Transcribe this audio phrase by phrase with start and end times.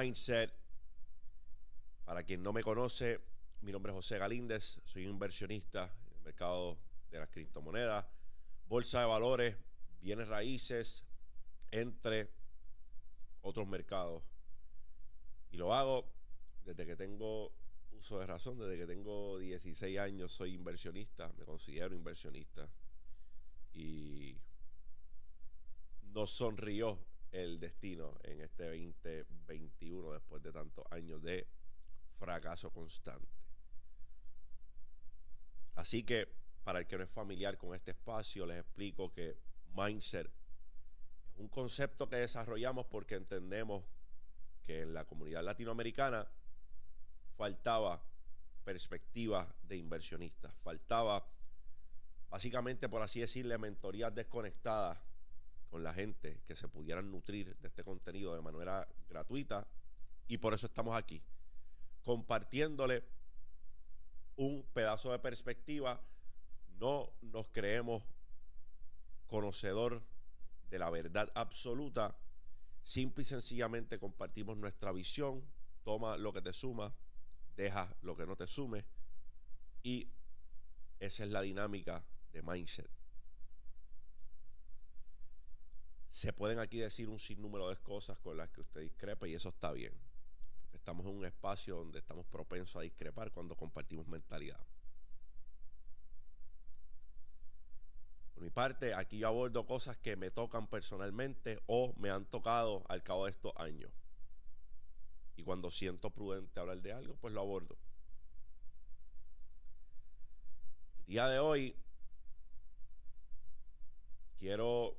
[0.00, 0.50] Mindset.
[2.06, 3.20] Para quien no me conoce,
[3.60, 6.78] mi nombre es José Galíndez, soy inversionista en el mercado
[7.10, 8.06] de las criptomonedas,
[8.66, 9.56] bolsa de valores,
[10.00, 11.04] bienes raíces,
[11.70, 12.30] entre
[13.42, 14.22] otros mercados.
[15.50, 16.10] Y lo hago
[16.64, 17.52] desde que tengo
[17.92, 22.70] uso de razón, desde que tengo 16 años soy inversionista, me considero inversionista.
[23.74, 24.38] Y
[26.04, 26.98] nos sonrió
[27.32, 31.46] el destino en este 2021 después de tantos años de
[32.18, 33.28] fracaso constante.
[35.74, 36.28] Así que
[36.64, 39.38] para el que no es familiar con este espacio, les explico que
[39.74, 43.84] mindset es un concepto que desarrollamos porque entendemos
[44.64, 46.28] que en la comunidad latinoamericana
[47.36, 48.04] faltaba
[48.64, 51.26] perspectiva de inversionistas, faltaba
[52.28, 54.98] básicamente, por así decirle, mentorías desconectadas
[55.70, 59.66] con la gente que se pudieran nutrir de este contenido de manera gratuita.
[60.26, 61.22] Y por eso estamos aquí,
[62.02, 63.04] compartiéndole
[64.36, 66.00] un pedazo de perspectiva.
[66.78, 68.02] No nos creemos
[69.26, 70.02] conocedor
[70.68, 72.16] de la verdad absoluta.
[72.82, 75.44] Simple y sencillamente compartimos nuestra visión.
[75.84, 76.92] Toma lo que te suma,
[77.56, 78.84] deja lo que no te sume.
[79.82, 80.10] Y
[80.98, 82.99] esa es la dinámica de mindset.
[86.10, 89.48] Se pueden aquí decir un sinnúmero de cosas con las que usted discrepa y eso
[89.48, 89.94] está bien.
[90.62, 94.60] Porque estamos en un espacio donde estamos propensos a discrepar cuando compartimos mentalidad.
[98.34, 102.84] Por mi parte, aquí yo abordo cosas que me tocan personalmente o me han tocado
[102.88, 103.92] al cabo de estos años.
[105.36, 107.76] Y cuando siento prudente hablar de algo, pues lo abordo.
[111.00, 111.76] El día de hoy
[114.38, 114.96] quiero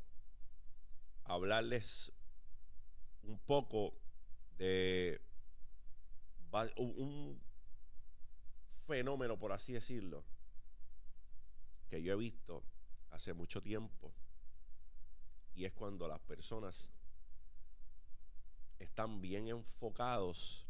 [1.33, 2.11] hablarles
[3.23, 3.93] un poco
[4.57, 5.21] de
[6.75, 7.41] un
[8.85, 10.25] fenómeno, por así decirlo,
[11.89, 12.63] que yo he visto
[13.11, 14.13] hace mucho tiempo.
[15.53, 16.89] Y es cuando las personas
[18.79, 20.65] están bien enfocados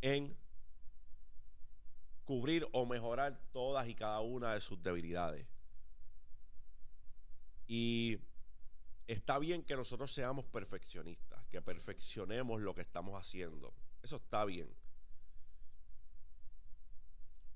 [0.00, 0.36] en
[2.24, 5.46] cubrir o mejorar todas y cada una de sus debilidades.
[7.66, 8.18] Y
[9.08, 13.72] está bien que nosotros seamos perfeccionistas, que perfeccionemos lo que estamos haciendo.
[14.02, 14.68] Eso está bien.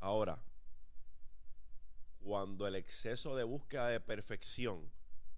[0.00, 0.42] Ahora,
[2.20, 4.90] cuando el exceso de búsqueda de perfección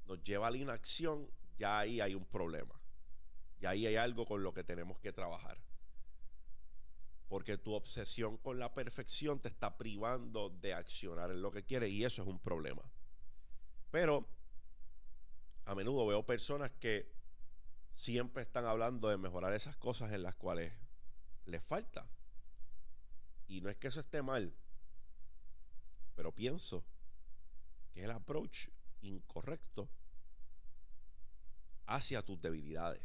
[0.06, 2.80] nos lleva a la inacción, ya ahí hay un problema.
[3.58, 5.58] Ya ahí hay algo con lo que tenemos que trabajar.
[7.28, 11.90] Porque tu obsesión con la perfección te está privando de accionar en lo que quieres
[11.90, 12.82] y eso es un problema.
[13.90, 14.28] Pero
[15.66, 17.10] a menudo veo personas que
[17.94, 20.72] siempre están hablando de mejorar esas cosas en las cuales
[21.46, 22.06] les falta.
[23.46, 24.54] Y no es que eso esté mal,
[26.14, 26.84] pero pienso
[27.92, 28.68] que es el approach
[29.02, 29.88] incorrecto
[31.86, 33.02] hacia tus debilidades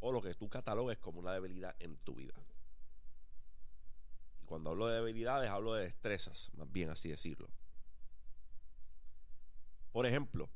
[0.00, 2.34] o lo que tú catalogues como una debilidad en tu vida.
[4.42, 7.48] Y cuando hablo de debilidades, hablo de destrezas, más bien así decirlo.
[9.92, 10.50] Por ejemplo,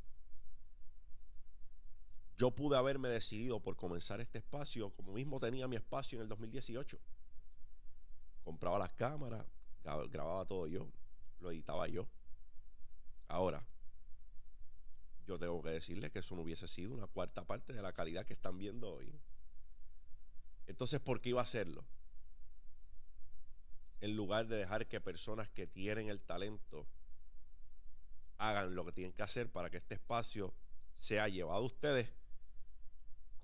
[2.37, 6.29] yo pude haberme decidido por comenzar este espacio como mismo tenía mi espacio en el
[6.29, 6.99] 2018.
[8.45, 9.45] Compraba las cámaras,
[9.83, 10.87] grababa todo yo,
[11.41, 12.07] lo editaba yo.
[13.29, 13.67] Ahora,
[15.27, 18.27] yo tengo que decirles que eso no hubiese sido una cuarta parte de la calidad
[18.27, 19.19] que están viendo hoy.
[20.67, 21.85] Entonces, ¿por qué iba a hacerlo?
[24.01, 26.87] En lugar de dejar que personas que tienen el talento
[28.37, 30.55] hagan lo que tienen que hacer para que este espacio
[30.99, 32.13] sea llevado a ustedes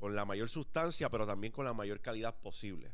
[0.03, 2.93] con la mayor sustancia, pero también con la mayor calidad posible.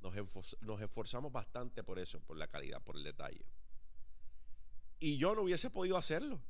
[0.00, 3.44] Nos, esforzamos bastante por eso, por la calidad, por el detalle.
[5.00, 6.40] Y yo no hubiese podido hacerlo.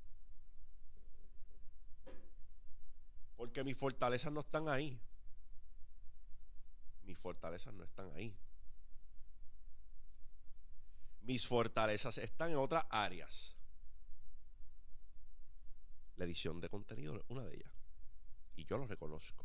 [3.35, 5.01] Porque mis fortalezas no están ahí.
[7.05, 8.37] Mis fortalezas no están ahí.
[11.23, 13.57] Mis fortalezas están en otras áreas.
[16.17, 17.73] La edición de contenido es una de ellas.
[18.55, 19.44] Y yo lo reconozco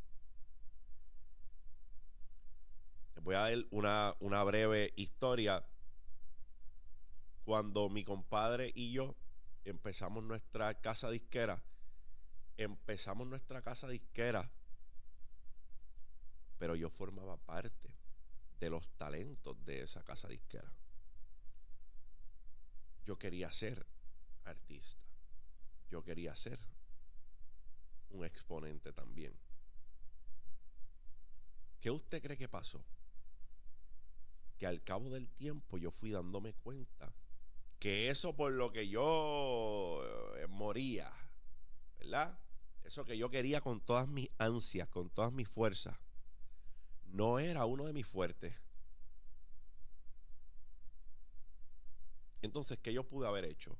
[3.21, 5.66] voy a dar una, breve historia.
[7.44, 9.16] Cuando mi compadre y yo
[9.66, 11.63] empezamos nuestra casa disquera,
[12.57, 14.51] empezamos nuestra casa disquera,
[16.57, 17.95] pero yo formaba parte
[18.60, 20.71] de los talentos de esa casa disquera.
[23.06, 23.86] Yo quería ser
[24.44, 25.01] artista.
[25.89, 26.60] Yo quería ser
[28.10, 29.33] un exponente también.
[31.80, 32.83] ¿Qué usted cree que pasó?
[34.59, 37.11] Que al cabo del tiempo yo fui dándome cuenta
[37.79, 40.03] que eso por lo que yo
[40.38, 41.11] eh, moría,
[41.97, 42.38] ¿verdad?
[42.83, 45.97] Eso que yo quería con todas mis ansias, con todas mis fuerzas,
[47.06, 48.53] no era uno de mis fuertes.
[52.41, 53.77] Entonces, ¿qué yo pude haber hecho?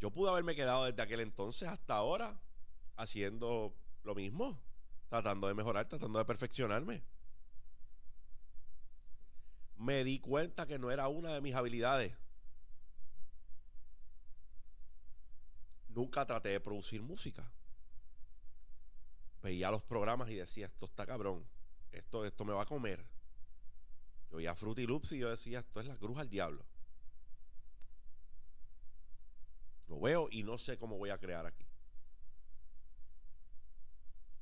[0.00, 2.40] Yo pude haberme quedado desde aquel entonces hasta ahora
[2.96, 4.60] haciendo lo mismo,
[5.08, 7.02] tratando de mejorar, tratando de perfeccionarme.
[9.76, 12.16] Me di cuenta que no era una de mis habilidades.
[15.88, 17.50] Nunca traté de producir música.
[19.42, 21.46] Veía los programas y decía, esto está cabrón,
[21.92, 23.04] esto, esto me va a comer.
[24.30, 26.64] Yo veía Fruity Loops y yo decía, esto es la cruz al diablo.
[29.86, 31.66] Lo veo y no sé cómo voy a crear aquí.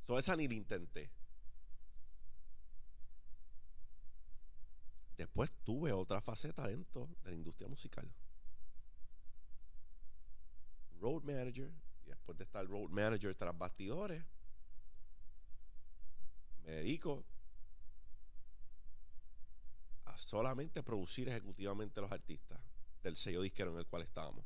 [0.06, 1.10] So, esa ni la intenté.
[5.22, 8.12] Después tuve otra faceta dentro de la industria musical.
[11.00, 11.72] Road manager.
[12.04, 14.24] Y después de estar road manager tras bastidores,
[16.64, 17.24] me dedico
[20.06, 22.58] a solamente producir ejecutivamente los artistas
[23.04, 24.44] del sello disquero en el cual estábamos.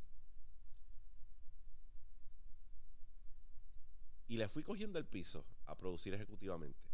[4.29, 6.87] Y le fui cogiendo el piso a producir ejecutivamente.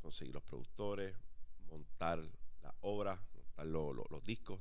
[0.00, 1.14] Conseguir los productores,
[1.70, 2.18] montar
[2.62, 4.60] las obras, montar los discos.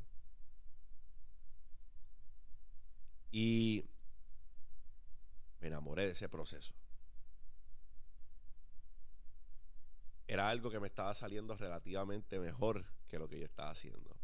[3.31, 3.85] Y
[5.59, 6.73] me enamoré de ese proceso.
[10.27, 14.15] Era algo que me estaba saliendo relativamente mejor que lo que yo estaba haciendo.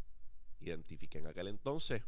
[0.60, 2.04] Identifiqué en aquel entonces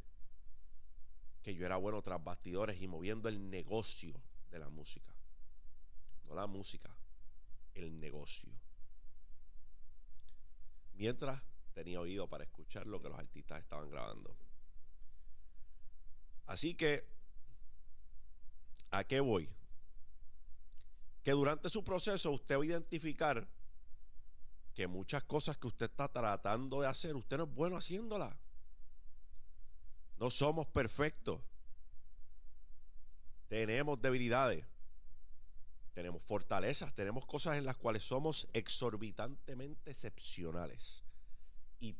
[1.42, 4.22] que yo era bueno tras bastidores y moviendo el negocio
[4.52, 5.16] de la música.
[6.26, 6.96] No la música,
[7.74, 8.52] el negocio.
[10.98, 11.42] Mientras
[11.74, 14.36] tenía oído para escuchar lo que los artistas estaban grabando.
[16.48, 17.08] Así que,
[18.90, 19.48] ¿a qué voy?
[21.24, 23.48] Que durante su proceso usted va a identificar
[24.74, 28.36] que muchas cosas que usted está tratando de hacer, usted no es bueno haciéndolas.
[30.18, 31.42] No somos perfectos.
[33.50, 34.66] Tenemos debilidades.
[35.98, 36.94] Tenemos fortalezas.
[36.94, 41.04] Tenemos cosas en las cuales somos exorbitantemente excepcionales.
[41.80, 41.94] Y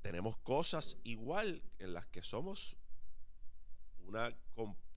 [0.00, 2.76] tenemos cosas igual en las que somos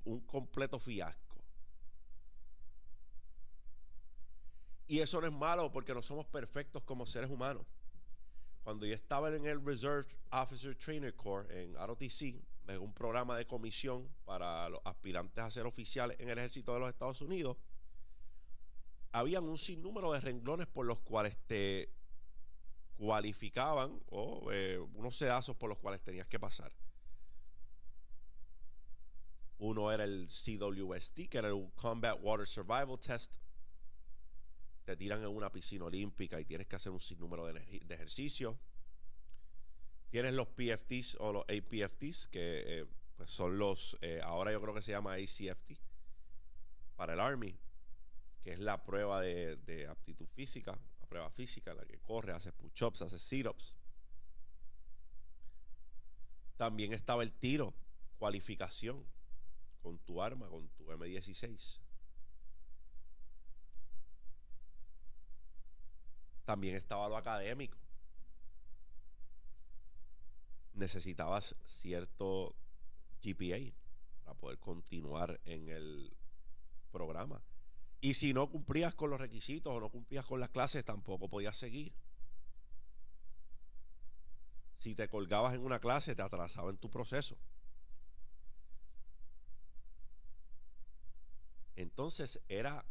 [0.04, 1.44] un completo fiasco.
[4.88, 7.66] Y eso no es malo porque no somos perfectos como seres humanos.
[8.62, 12.36] Cuando yo estaba en el Reserve Officer Trainer Corps en ROTC,
[12.80, 16.90] un programa de comisión para los aspirantes a ser oficiales en el ejército de los
[16.90, 17.58] Estados Unidos,
[19.16, 21.90] habían un sinnúmero de renglones por los cuales te
[22.98, 26.74] cualificaban o eh, unos sedazos por los cuales tenías que pasar.
[29.58, 33.32] Uno era el CWST, que era el Combat Water Survival Test.
[34.84, 38.58] Te tiran en una piscina olímpica y tienes que hacer un sinnúmero de, de ejercicios.
[40.10, 42.86] Tienes los PFTs o los APFTs, que eh,
[43.16, 45.80] pues son los, eh, ahora yo creo que se llama ACFT,
[46.98, 47.58] para el Army,
[48.46, 53.02] que es la prueba de, aptitud física, la prueba física, la que corre, hace push-ups,
[53.02, 53.74] hace sit-ups.
[56.56, 57.74] También estaba el tiro,
[58.20, 59.04] cualificación,
[59.82, 61.80] con tu arma, con tu M16.
[66.46, 67.80] También estaba lo académico
[70.76, 72.56] necesitabas cierto
[73.24, 73.74] GPA
[74.24, 76.16] para poder continuar en el
[76.92, 77.42] programa.
[78.06, 81.58] Y si no cumplías con los requisitos o no cumplías con las clases, tampoco podías
[81.58, 81.92] seguir.
[84.78, 87.36] Si te colgabas en una clase, te atrasaba en tu proceso.
[91.76, 92.86] Entonces era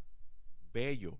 [0.73, 1.17] bello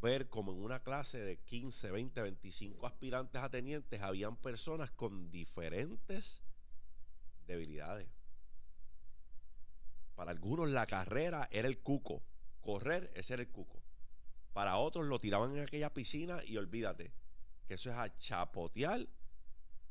[0.00, 5.30] ver como en una clase de 15, 20, 25 aspirantes a tenientes habían personas con
[5.30, 6.40] diferentes
[7.46, 8.08] debilidades.
[10.14, 12.22] Para algunos la carrera era el cuco,
[12.60, 13.82] correr ese era el cuco.
[14.52, 17.12] Para otros lo tiraban en aquella piscina y olvídate
[17.66, 19.06] que eso es a chapotear,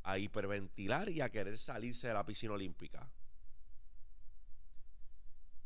[0.04, 3.10] a hiperventilar y a querer salirse de la piscina olímpica.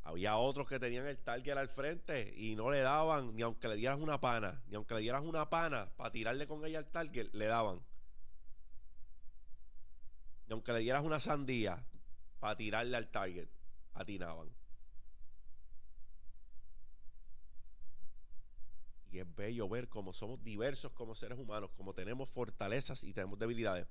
[0.03, 3.77] Había otros que tenían el target al frente y no le daban, ni aunque le
[3.77, 7.29] dieras una pana, ni aunque le dieras una pana para tirarle con ella al target,
[7.33, 7.81] le daban.
[10.47, 11.85] Ni aunque le dieras una sandía
[12.39, 13.47] para tirarle al target,
[13.93, 14.53] atinaban.
[19.13, 23.37] Y es bello ver cómo somos diversos como seres humanos, como tenemos fortalezas y tenemos
[23.37, 23.85] debilidades.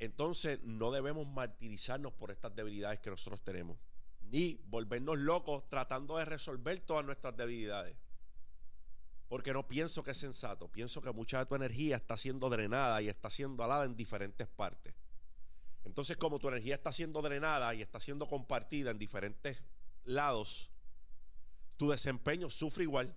[0.00, 3.78] Entonces no debemos martirizarnos por estas debilidades que nosotros tenemos,
[4.22, 7.96] ni volvernos locos tratando de resolver todas nuestras debilidades.
[9.28, 13.00] Porque no pienso que es sensato, pienso que mucha de tu energía está siendo drenada
[13.00, 14.92] y está siendo alada en diferentes partes.
[15.84, 19.62] Entonces, como tu energía está siendo drenada y está siendo compartida en diferentes
[20.02, 20.72] lados,
[21.80, 23.16] tu desempeño sufre igual.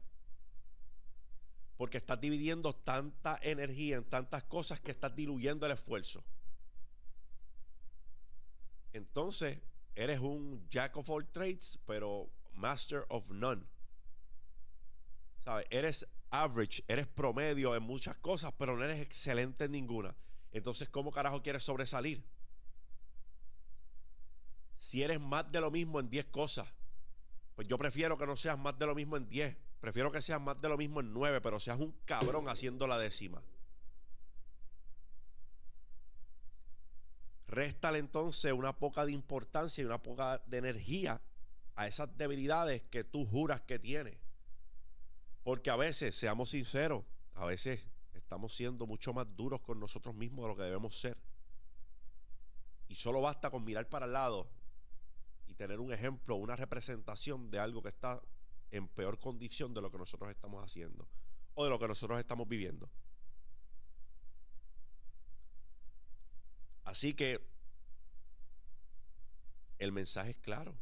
[1.75, 6.23] Porque estás dividiendo tanta energía en tantas cosas que estás diluyendo el esfuerzo.
[8.93, 9.59] Entonces,
[9.95, 13.65] eres un jack of all trades, pero master of none.
[15.43, 15.67] ¿Sabes?
[15.69, 20.15] Eres average, eres promedio en muchas cosas, pero no eres excelente en ninguna.
[20.53, 22.23] Entonces, ¿cómo carajo quieres sobresalir?
[24.77, 26.69] Si eres más de lo mismo en 10 cosas,
[27.55, 29.55] pues yo prefiero que no seas más de lo mismo en 10.
[29.79, 32.97] Prefiero que seas más de lo mismo en 9, pero seas un cabrón haciendo la
[32.97, 33.41] décima.
[37.47, 41.21] Réstale entonces una poca de importancia y una poca de energía
[41.75, 44.17] a esas debilidades que tú juras que tienes.
[45.43, 47.03] Porque a veces, seamos sinceros,
[47.35, 51.17] a veces estamos siendo mucho más duros con nosotros mismos de lo que debemos ser.
[52.87, 54.49] Y solo basta con mirar para el lado
[55.63, 58.21] tener un ejemplo, una representación de algo que está
[58.69, 61.07] en peor condición de lo que nosotros estamos haciendo
[61.53, 62.89] o de lo que nosotros estamos viviendo.
[66.83, 67.39] Así que
[69.77, 70.75] el mensaje es claro.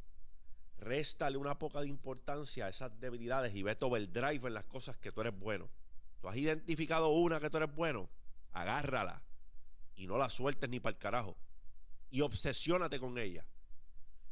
[0.80, 5.12] Réstale una poca de importancia a esas debilidades y vete overdrive en las cosas que
[5.12, 5.70] tú eres bueno.
[6.22, 8.10] Tú has identificado una que tú eres bueno,
[8.52, 9.22] agárrala
[9.96, 11.38] y no la sueltes ni para el carajo.
[12.10, 13.46] Y obsesiónate con ella.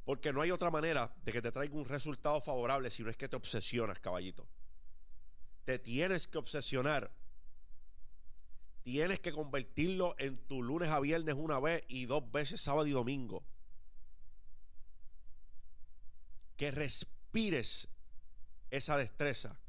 [0.10, 3.16] Porque no hay otra manera de que te traiga un resultado favorable si no es
[3.16, 4.48] que te obsesionas, caballito.
[5.66, 7.12] Te tienes que obsesionar
[8.82, 12.92] tienes que convertirlo en tu lunes a viernes una vez y dos veces sábado y
[12.92, 13.46] domingo.
[16.58, 17.88] Que respires
[18.72, 19.60] esa destreza.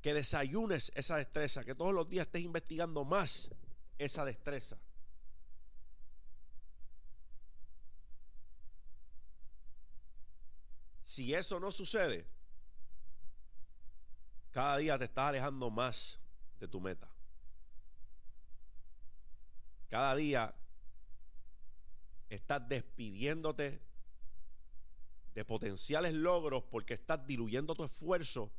[0.00, 1.64] Que desayunes esa destreza.
[1.64, 3.50] Que todos los días estés investigando más
[3.98, 4.78] esa destreza.
[11.16, 12.26] Si eso no sucede,
[14.50, 16.20] cada día te estás alejando más
[16.60, 17.10] de tu meta.
[19.88, 20.54] Cada día
[22.28, 23.80] estás despidiéndote
[25.32, 28.52] de potenciales logros porque estás diluyendo tu esfuerzo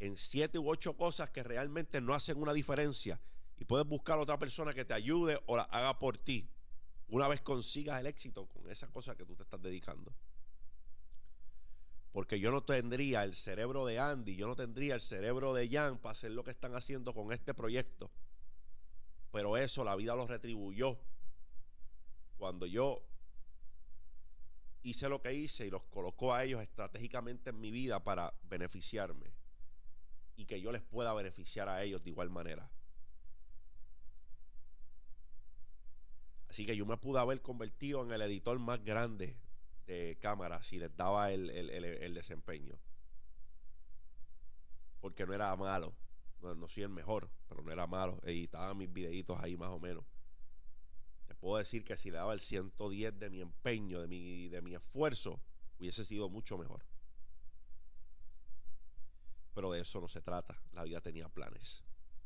[0.00, 3.20] en siete u ocho cosas que realmente no hacen una diferencia
[3.58, 6.50] y puedes buscar otra persona que te ayude o la haga por ti
[7.06, 10.12] una vez consigas el éxito con esa cosa que tú te estás dedicando.
[12.12, 15.98] Porque yo no tendría el cerebro de Andy, yo no tendría el cerebro de Jan
[15.98, 18.10] para hacer lo que están haciendo con este proyecto
[19.30, 20.98] pero eso la vida lo retribuyó.
[22.36, 23.02] Cuando yo
[24.82, 29.30] hice lo que hice y los colocó a ellos estratégicamente en mi vida para beneficiarme
[30.36, 32.70] y que yo les pueda beneficiar a ellos de igual manera.
[36.48, 39.36] Así que yo me pude haber convertido en el editor más grande
[39.90, 42.78] de cámaras si les daba el, el desempeño.
[45.00, 45.94] Porque no era malo.
[46.42, 48.18] No, soy el mejor, pero no era malo.
[48.22, 50.04] Editaba mis videitos ahí más o menos.
[51.26, 54.62] Te puedo decir que si le daba el 110 de mi empeño, de mi, de
[54.62, 55.40] mi esfuerzo,
[55.78, 56.84] hubiese sido mucho mejor.
[59.54, 60.60] Pero de eso no se trata.
[60.72, 61.84] La vida tenía planes.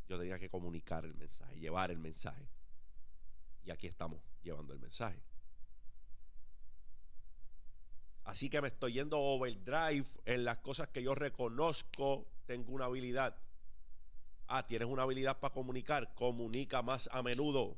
[0.08, 2.48] Yo tenía que comunicar el mensaje, llevar el mensaje.
[3.64, 5.22] Y aquí estamos llevando el mensaje.
[8.24, 13.36] Así que me estoy yendo overdrive en las cosas que yo reconozco, tengo una habilidad.
[14.46, 17.76] Ah, tienes una habilidad para comunicar, comunica más a menudo.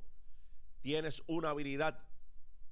[0.83, 1.99] Tienes una habilidad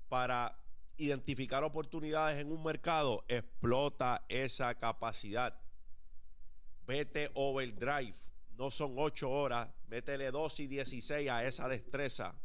[0.09, 0.57] para
[0.97, 5.61] identificar oportunidades en un mercado, explota esa capacidad.
[6.87, 8.15] Vete overdrive,
[8.57, 12.37] no son ocho horas, métele dos y 16 a esa destreza.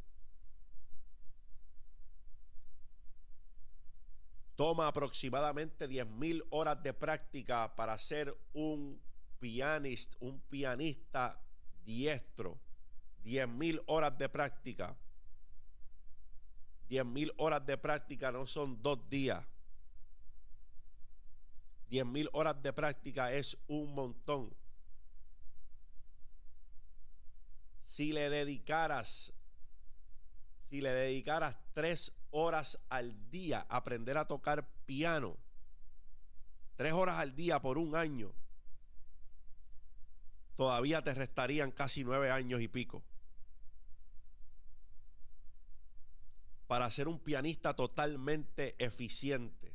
[4.59, 9.01] Toma aproximadamente 10 mil horas de práctica para ser un
[9.39, 11.41] pianista, un pianista
[11.85, 12.59] diestro,
[13.23, 14.97] 10 mil horas de práctica.
[16.89, 19.45] 10 mil horas de práctica no son dos días.
[21.87, 24.53] 10 mil horas de práctica es un montón.
[27.85, 29.31] Si le dedicaras,
[30.69, 35.37] si le dedicaras tres horas al día aprender a tocar piano,
[36.75, 38.33] tres horas al día por un año,
[40.55, 43.03] todavía te restarían casi nueve años y pico.
[46.67, 49.73] Para ser un pianista totalmente eficiente.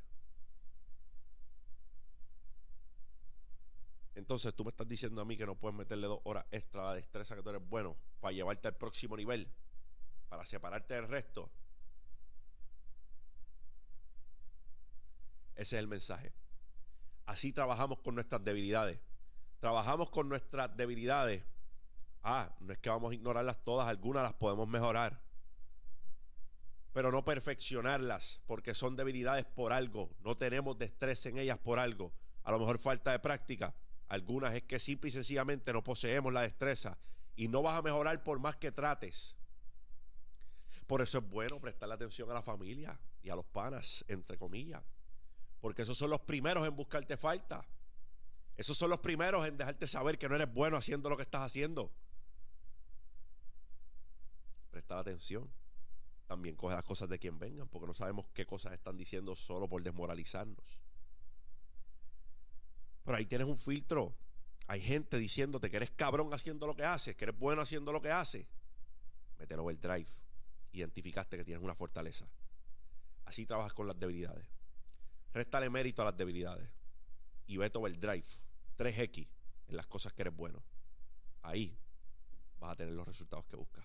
[4.15, 6.85] Entonces tú me estás diciendo a mí que no puedes meterle dos horas extra a
[6.87, 9.51] la destreza que tú eres bueno para llevarte al próximo nivel,
[10.29, 11.51] para separarte del resto.
[15.55, 16.33] Ese es el mensaje.
[17.27, 19.01] Así trabajamos con nuestras debilidades.
[19.61, 21.43] Trabajamos con nuestras debilidades.
[22.23, 25.23] Ah, no es que vamos a ignorarlas todas, algunas las podemos mejorar.
[26.93, 30.11] Pero no perfeccionarlas, porque son debilidades por algo.
[30.21, 32.13] No tenemos destreza en ellas por algo.
[32.43, 33.75] A lo mejor falta de práctica.
[34.09, 36.99] Algunas es que simple y sencillamente no poseemos la destreza.
[37.37, 39.35] Y no vas a mejorar por más que trates.
[40.87, 44.83] Por eso es bueno prestarle atención a la familia y a los panas, entre comillas.
[45.65, 47.67] Porque esos son los primeros en buscarte falta.
[48.55, 51.41] Esos son los primeros en dejarte saber que no eres bueno haciendo lo que estás
[51.41, 51.91] haciendo.
[54.71, 55.51] Prestar atención.
[56.27, 59.67] También coge las cosas de quien vengan, porque no sabemos qué cosas están diciendo solo
[59.67, 60.79] por desmoralizarnos.
[63.03, 64.15] Pero ahí tienes un filtro.
[64.67, 68.03] Hay gente diciéndote que eres cabrón haciendo lo que haces, que eres bueno haciendo lo
[68.03, 68.47] que haces.
[69.39, 70.11] Mételo el drive.
[70.73, 72.29] Identificaste que tienes una fortaleza.
[73.25, 74.47] Así trabajas con las debilidades.
[75.35, 76.71] Réstale mérito a las debilidades.
[77.47, 78.27] Y vete over drive.
[78.79, 79.29] 3X
[79.67, 80.63] en las cosas que eres bueno.
[81.43, 81.77] Ahí
[82.59, 83.85] vas a tener los resultados que buscas.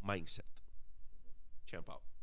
[0.00, 0.46] Mindset.
[1.66, 2.17] Champ out.